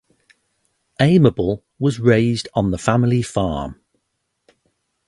[0.99, 3.79] Aimable was raised on the family farm.